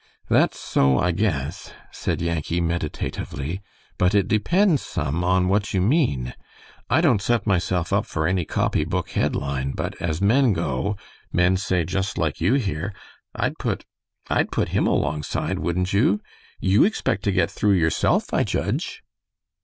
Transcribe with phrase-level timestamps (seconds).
[0.29, 3.61] "That's so, I guess," said Yankee, meditatively,
[3.99, 6.33] "but it depends some on what you mean.
[6.89, 10.97] I don't set myself up for any copy book head line, but as men go
[11.31, 12.95] men, say, just like you here
[13.35, 13.85] I'd put
[14.27, 16.19] I'd put him alongside, wouldn't you?
[16.59, 19.03] You expect to get through yourself, I judge?"